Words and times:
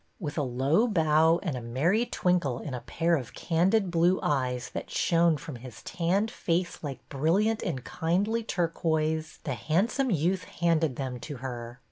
With 0.19 0.35
a 0.35 0.41
low 0.41 0.87
bow, 0.87 1.39
and 1.43 1.55
a 1.55 1.61
merry 1.61 2.07
twinkle 2.07 2.57
in 2.57 2.73
a 2.73 2.79
pair 2.79 3.15
of 3.15 3.35
candid 3.35 3.91
blue 3.91 4.19
eyes 4.23 4.71
that 4.71 4.89
shone 4.89 5.37
from 5.37 5.57
his 5.57 5.83
tanned 5.83 6.31
face 6.31 6.83
like 6.83 7.07
brilliant 7.09 7.61
and 7.61 7.83
kindly 7.83 8.41
turquoise, 8.43 9.37
the 9.43 9.53
handsome 9.53 10.09
youth 10.09 10.45
handed 10.45 10.95
them 10.95 11.19
to 11.19 11.35
her. 11.37 11.79